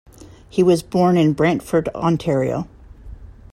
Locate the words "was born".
0.63-1.15